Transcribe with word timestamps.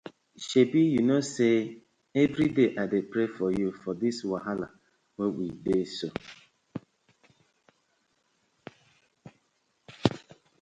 Shebi 0.45 0.81
yu 0.93 0.99
kno 1.05 1.17
say 1.33 1.55
everyday 2.23 2.69
I 2.81 2.83
dey 2.91 3.03
pray 3.11 3.27
for 3.37 3.49
yu 3.59 3.67
for 3.81 3.93
this 4.01 4.17
wahala 4.31 4.67
wey 5.15 5.29
we 5.37 5.45
dey 5.65 5.83
so. 5.97 6.07